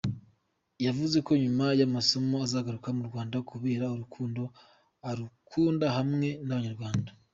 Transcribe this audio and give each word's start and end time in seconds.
Yavuze 0.85 1.17
ko 1.25 1.31
nyuma 1.43 1.65
y’amasomo 1.79 2.35
azagaruka 2.45 2.89
mu 2.97 3.03
Rwanda 3.09 3.37
kubera 3.49 3.85
urukundo 3.95 4.41
arukunda 5.09 5.85
hamwe 5.97 6.27
n’Abanyarwanda. 6.45 7.11